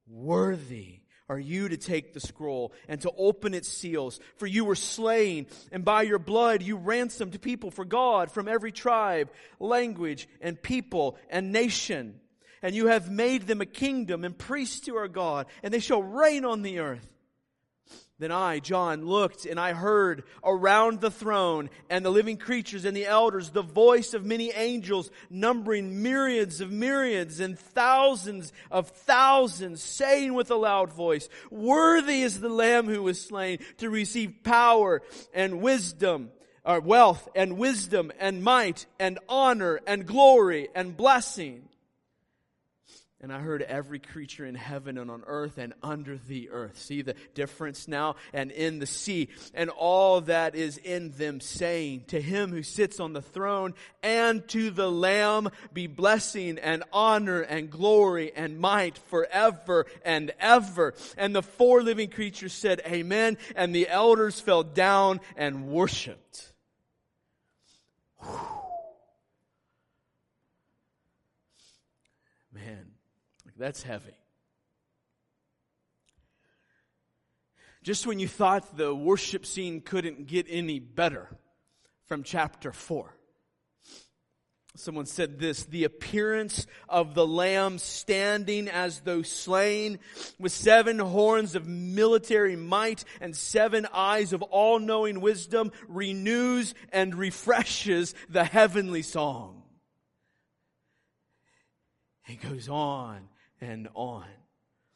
[0.07, 4.75] Worthy are you to take the scroll and to open its seals, for you were
[4.75, 10.61] slain, and by your blood you ransomed people for God from every tribe, language, and
[10.61, 12.19] people and nation.
[12.61, 16.03] And you have made them a kingdom and priests to our God, and they shall
[16.03, 17.07] reign on the earth.
[18.19, 22.95] Then I, John, looked and I heard around the throne and the living creatures and
[22.95, 29.81] the elders the voice of many angels numbering myriads of myriads and thousands of thousands
[29.81, 35.01] saying with a loud voice, Worthy is the Lamb who was slain to receive power
[35.33, 36.31] and wisdom,
[36.65, 41.68] or wealth and wisdom and might and honor and glory and blessing.
[43.21, 46.79] And I heard every creature in heaven and on earth and under the earth.
[46.79, 48.15] See the difference now?
[48.31, 53.01] And in the sea and all that is in them saying, to him who sits
[53.01, 58.97] on the throne and to the lamb be blessing and honor and glory and might
[58.97, 60.93] forever and ever.
[61.17, 63.37] And the four living creatures said, amen.
[63.53, 66.53] And the elders fell down and worshiped.
[68.21, 68.39] Whew.
[72.53, 72.91] Man.
[73.59, 74.15] That's heavy.
[77.83, 81.27] Just when you thought the worship scene couldn't get any better
[82.07, 83.13] from chapter 4.
[84.75, 89.99] Someone said this, the appearance of the lamb standing as though slain
[90.39, 98.15] with seven horns of military might and seven eyes of all-knowing wisdom renews and refreshes
[98.29, 99.63] the heavenly song.
[102.23, 103.27] He goes on
[103.61, 104.25] and on.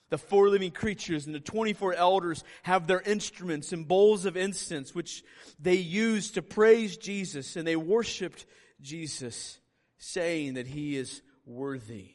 [0.09, 4.93] The four living creatures and the 24 elders have their instruments and bowls of incense,
[4.93, 5.23] which
[5.59, 8.45] they used to praise Jesus, and they worshiped
[8.79, 9.59] Jesus,
[9.97, 12.11] saying that he is worthy.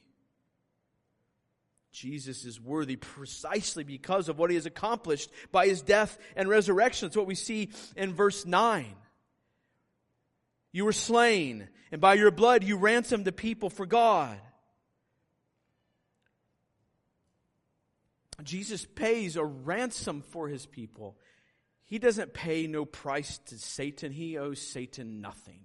[1.90, 7.09] Jesus is worthy precisely because of what he has accomplished by his death and resurrection.
[7.09, 8.94] That's what we see in verse 9.
[10.70, 14.38] You were slain, and by your blood you ransomed the people for God.
[18.45, 21.16] Jesus pays a ransom for his people.
[21.84, 24.12] He doesn't pay no price to Satan.
[24.12, 25.61] He owes Satan nothing.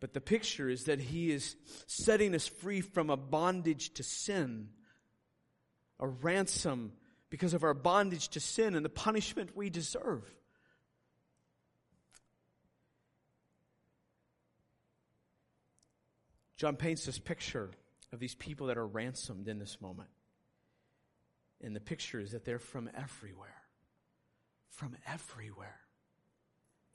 [0.00, 1.56] But the picture is that he is
[1.86, 4.68] setting us free from a bondage to sin,
[5.98, 6.92] a ransom
[7.30, 10.22] because of our bondage to sin and the punishment we deserve.
[16.64, 17.72] John paints this picture
[18.10, 20.08] of these people that are ransomed in this moment.
[21.60, 23.60] And the picture is that they're from everywhere.
[24.70, 25.78] From everywhere.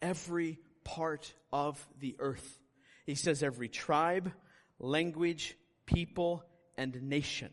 [0.02, 2.58] Every part of the earth.
[3.06, 4.32] He says every tribe,
[4.80, 5.56] language,
[5.86, 6.44] people,
[6.76, 7.50] and nation.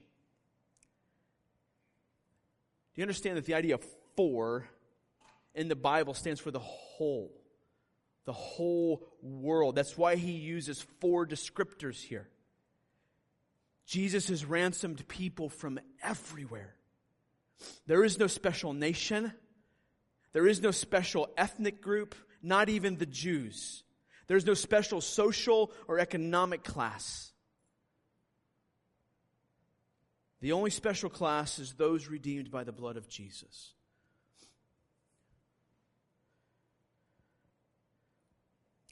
[2.95, 3.85] Do you understand that the idea of
[4.17, 4.67] four
[5.55, 7.31] in the Bible stands for the whole?
[8.27, 9.77] The whole world.
[9.77, 12.29] That's why he uses four descriptors here.
[13.87, 16.74] Jesus has ransomed people from everywhere.
[17.87, 19.33] There is no special nation.
[20.33, 23.85] There is no special ethnic group, not even the Jews.
[24.27, 27.33] There's no special social or economic class.
[30.41, 33.72] The only special class is those redeemed by the blood of Jesus.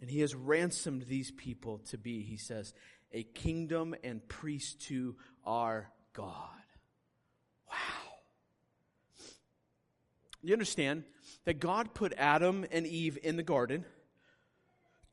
[0.05, 2.75] And he has ransomed these people to be, he says,
[3.11, 6.51] a kingdom and priest to our God.
[7.71, 8.13] Wow.
[10.43, 11.05] You understand
[11.47, 13.87] that God put Adam and Eve in the garden,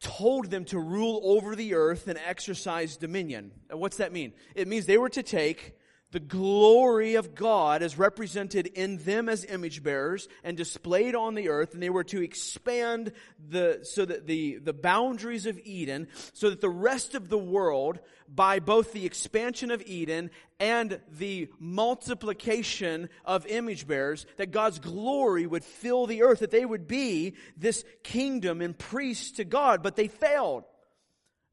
[0.01, 3.51] told them to rule over the earth and exercise dominion.
[3.69, 4.33] What's that mean?
[4.55, 5.73] It means they were to take
[6.12, 11.49] the glory of God is represented in them as image bearers and displayed on the
[11.49, 13.14] earth, and they were to expand
[13.49, 17.99] the, so that the, the boundaries of Eden, so that the rest of the world,
[18.28, 25.47] by both the expansion of Eden and the multiplication of image bearers, that God's glory
[25.47, 29.95] would fill the earth, that they would be this kingdom and priests to God, but
[29.95, 30.66] they failed.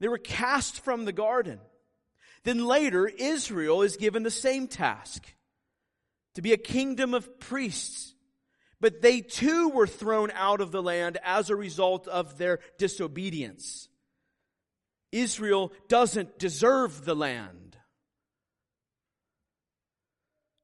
[0.00, 1.60] They were cast from the garden.
[2.44, 5.24] Then later, Israel is given the same task
[6.34, 8.14] to be a kingdom of priests.
[8.80, 13.88] But they too were thrown out of the land as a result of their disobedience.
[15.10, 17.76] Israel doesn't deserve the land.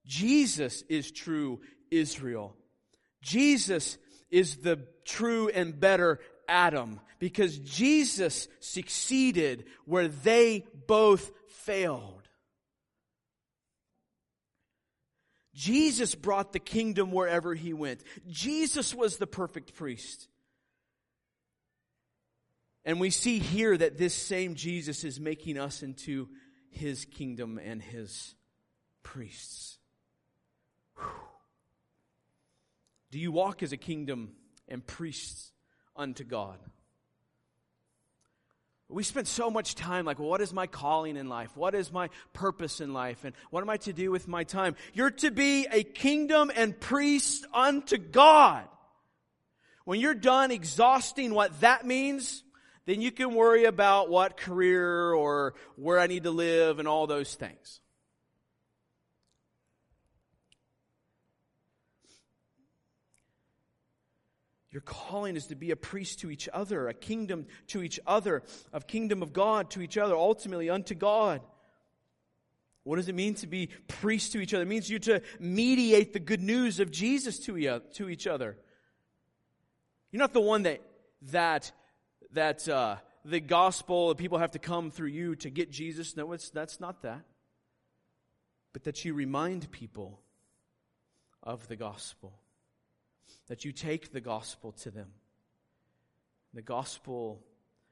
[0.06, 1.60] Jesus is true
[1.90, 2.56] Israel.
[3.22, 3.96] Jesus
[4.30, 11.30] is the true and better Adam because Jesus succeeded where they both
[11.64, 12.28] failed.
[15.54, 18.02] Jesus brought the kingdom wherever he went.
[18.28, 20.28] Jesus was the perfect priest.
[22.84, 26.28] And we see here that this same Jesus is making us into
[26.70, 28.34] his kingdom and his
[29.02, 29.78] priests.
[30.96, 31.06] Whew.
[33.10, 34.32] Do you walk as a kingdom
[34.68, 35.52] and priests
[35.94, 36.58] unto God?
[38.88, 41.56] We spend so much time like, well, what is my calling in life?
[41.56, 43.24] What is my purpose in life?
[43.24, 44.76] And what am I to do with my time?
[44.92, 48.64] You're to be a kingdom and priest unto God.
[49.84, 52.42] When you're done exhausting what that means,
[52.86, 57.06] then you can worry about what career or where I need to live and all
[57.06, 57.80] those things.
[64.74, 68.42] Your calling is to be a priest to each other, a kingdom to each other,
[68.72, 71.42] a kingdom of God to each other, ultimately unto God.
[72.82, 74.64] What does it mean to be priest to each other?
[74.64, 77.56] It means you to mediate the good news of Jesus to,
[78.08, 78.58] each other.
[80.10, 80.82] You're not the one that
[81.30, 81.70] that
[82.32, 86.16] that uh, the gospel people have to come through you to get Jesus.
[86.16, 87.22] No, it's that's not that.
[88.72, 90.20] But that you remind people
[91.44, 92.40] of the gospel
[93.48, 95.08] that you take the gospel to them.
[96.52, 97.44] The gospel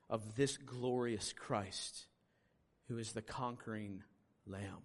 [0.09, 2.07] of this glorious Christ
[2.89, 4.03] who is the conquering
[4.47, 4.85] lamb.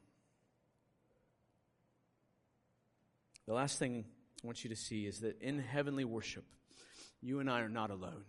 [3.45, 4.05] The last thing
[4.43, 6.45] I want you to see is that in heavenly worship,
[7.21, 8.25] you and I are not alone.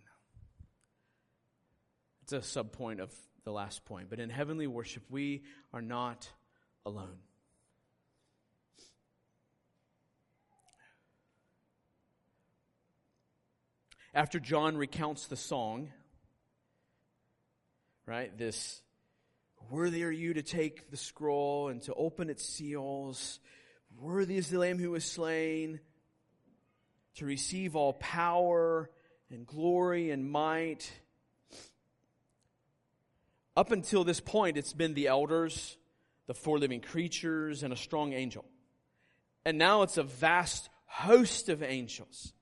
[2.23, 3.13] It's a subpoint of
[3.43, 5.43] the last point, but in heavenly worship, we
[5.73, 6.29] are not
[6.85, 7.17] alone.
[14.13, 15.91] After John recounts the song,
[18.07, 18.81] right, this
[19.69, 23.39] worthy are you to take the scroll and to open its seals,
[23.99, 25.79] worthy is the Lamb who was slain
[27.15, 28.89] to receive all power
[29.29, 30.91] and glory and might.
[33.55, 35.77] Up until this point, it's been the elders,
[36.25, 38.43] the four living creatures, and a strong angel.
[39.45, 42.33] And now it's a vast host of angels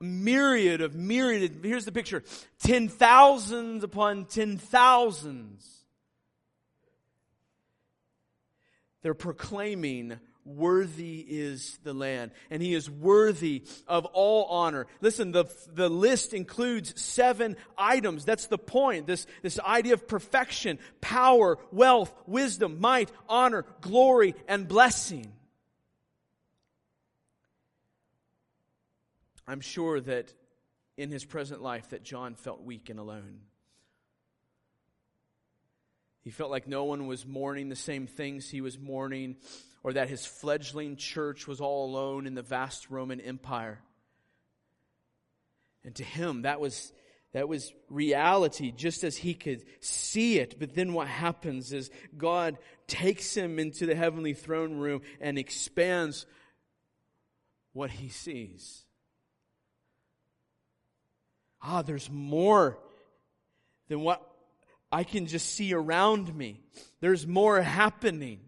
[0.00, 1.60] myriad of myriad.
[1.62, 2.22] Here's the picture.
[2.60, 5.66] Ten thousands upon ten thousands.
[9.02, 15.44] They're proclaiming worthy is the Lamb and he is worthy of all honor listen the,
[15.74, 22.12] the list includes seven items that's the point this, this idea of perfection power wealth
[22.26, 25.30] wisdom might honor glory and blessing
[29.48, 30.34] I'm sure that
[30.98, 33.40] in his present life that John felt weak and alone.
[36.20, 39.36] He felt like no one was mourning the same things he was mourning,
[39.82, 43.80] or that his fledgling church was all alone in the vast Roman Empire.
[45.82, 46.92] And to him, that was,
[47.32, 50.58] that was reality, just as he could see it.
[50.58, 56.26] But then what happens is God takes him into the heavenly throne room and expands
[57.72, 58.84] what he sees
[61.62, 62.78] ah, there's more
[63.88, 64.22] than what
[64.90, 66.60] I can just see around me.
[67.00, 68.40] There's more happening.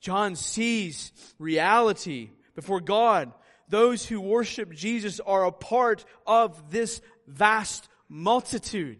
[0.00, 3.32] John sees reality before God.
[3.68, 8.98] Those who worship Jesus are a part of this vast multitude.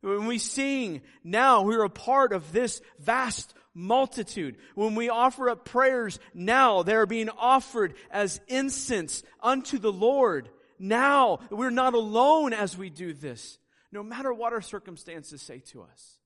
[0.00, 4.56] When we sing now, we're a part of this vast multitude.
[4.74, 10.50] When we offer up prayers now, they are being offered as incense unto the Lord.
[10.78, 11.40] now.
[11.50, 13.58] We're not alone as we do this,
[13.92, 16.18] no matter what our circumstances say to us.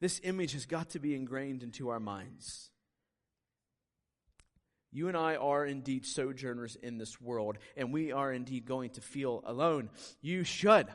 [0.00, 2.70] This image has got to be ingrained into our minds.
[4.90, 9.00] You and I are indeed sojourners in this world, and we are indeed going to
[9.00, 9.90] feel alone.
[10.22, 10.86] You should.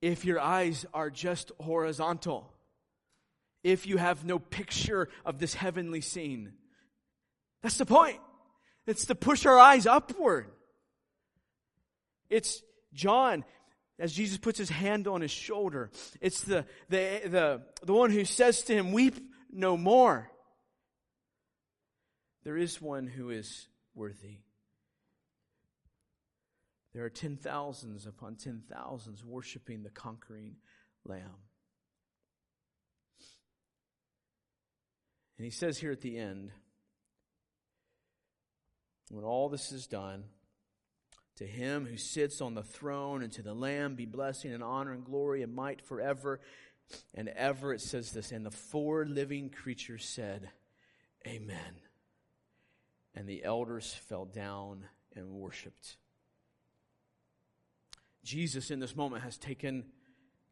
[0.00, 2.52] If your eyes are just horizontal,
[3.64, 6.52] if you have no picture of this heavenly scene,
[7.62, 8.20] that's the point.
[8.86, 10.46] It's to push our eyes upward.
[12.30, 12.62] It's
[12.94, 13.44] John
[13.98, 15.90] as Jesus puts his hand on his shoulder.
[16.20, 19.16] It's the, the, the, the one who says to him, Weep
[19.52, 20.30] no more.
[22.44, 24.38] There is one who is worthy.
[26.94, 30.56] There are ten thousands upon ten thousands worshiping the conquering
[31.04, 31.36] Lamb.
[35.36, 36.50] And he says here at the end,
[39.10, 40.24] when all this is done,
[41.36, 44.92] to him who sits on the throne and to the Lamb be blessing and honor
[44.92, 46.40] and glory and might forever
[47.14, 47.72] and ever.
[47.72, 50.50] It says this, and the four living creatures said,
[51.26, 51.76] Amen.
[53.14, 54.84] And the elders fell down
[55.14, 55.96] and worshiped.
[58.28, 59.86] Jesus, in this moment, has taken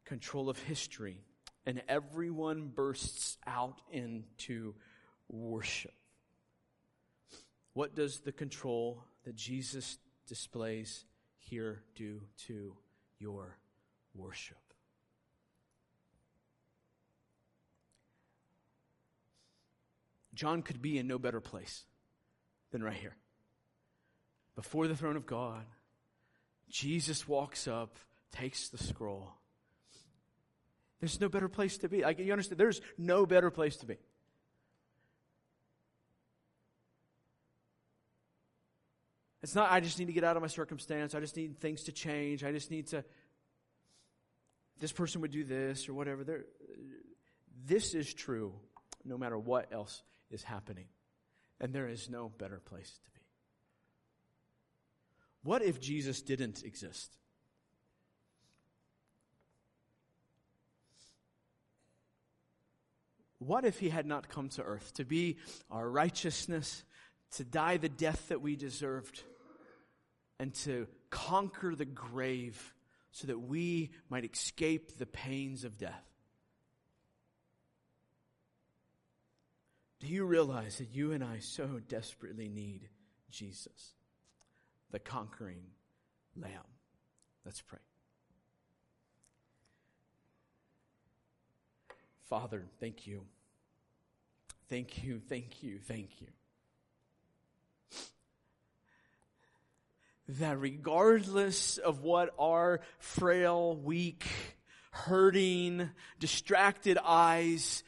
[0.03, 1.21] control of history,
[1.63, 4.73] and everyone bursts out into
[5.29, 5.93] worship.
[7.73, 11.05] What does the control that Jesus displays
[11.37, 12.73] here do to
[13.19, 13.59] your
[14.15, 14.57] worship?
[20.33, 21.85] John could be in no better place
[22.71, 23.15] than right here.
[24.55, 25.67] Before the throne of God,
[26.69, 27.97] Jesus walks up,
[28.31, 29.33] takes the scroll.
[30.99, 32.01] There's no better place to be.
[32.01, 32.59] Like, you understand?
[32.59, 33.97] There's no better place to be.
[39.43, 41.13] It's not, I just need to get out of my circumstance.
[41.15, 42.43] I just need things to change.
[42.43, 43.05] I just need to,
[44.79, 46.23] this person would do this or whatever.
[46.23, 46.45] There,
[47.65, 48.53] this is true
[49.05, 50.01] no matter what else
[50.31, 50.85] is happening.
[51.61, 53.16] And there is no better place to be.
[55.47, 57.09] What if Jesus didn't exist?
[63.39, 65.37] What if he had not come to earth to be
[65.71, 66.83] our righteousness,
[67.37, 69.23] to die the death that we deserved,
[70.37, 72.73] and to conquer the grave
[73.11, 76.03] so that we might escape the pains of death?
[80.01, 82.89] Do you realize that you and I so desperately need
[83.31, 83.93] Jesus,
[84.91, 85.63] the conquering
[86.35, 86.51] Lamb?
[87.45, 87.79] Let's pray.
[92.29, 93.21] Father, thank you.
[94.69, 96.27] Thank you, thank you, thank you.
[100.39, 104.27] That regardless of what our frail, weak,
[104.91, 107.81] hurting, distracted eyes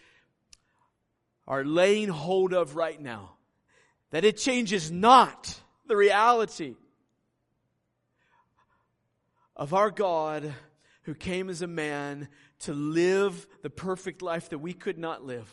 [1.46, 3.32] are laying hold of right now,
[4.12, 6.76] that it changes not the reality
[9.60, 10.54] of our God
[11.04, 12.30] who came as a man
[12.60, 15.50] to live the perfect life that we could not live,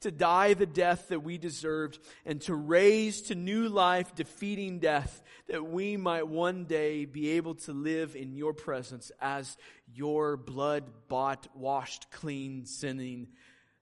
[0.00, 5.22] to die the death that we deserved, and to raise to new life, defeating death,
[5.46, 9.56] that we might one day be able to live in your presence as
[9.94, 13.28] your blood bought, washed, clean, sinning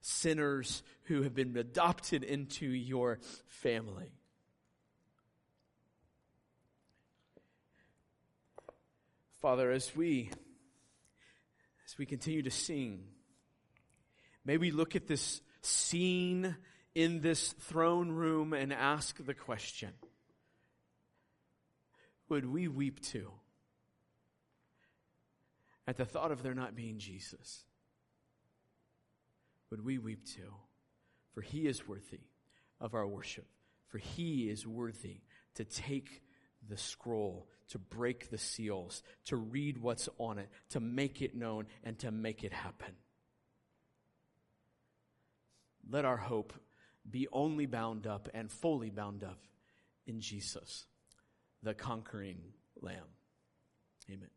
[0.01, 4.11] sinners who have been adopted into your family.
[9.41, 10.29] Father, as we
[11.87, 13.05] as we continue to sing,
[14.45, 16.55] may we look at this scene
[16.93, 19.89] in this throne room and ask the question
[22.29, 23.31] Would we weep too
[25.87, 27.63] at the thought of there not being Jesus?
[29.71, 30.53] would we weep too?
[31.33, 32.19] For he is worthy
[32.79, 33.47] of our worship.
[33.87, 35.21] For he is worthy
[35.55, 36.21] to take
[36.67, 41.67] the scroll, to break the seals, to read what's on it, to make it known,
[41.83, 42.93] and to make it happen.
[45.89, 46.53] Let our hope
[47.09, 49.39] be only bound up and fully bound up
[50.05, 50.85] in Jesus,
[51.63, 52.39] the conquering
[52.81, 52.97] Lamb.
[54.09, 54.29] Amen.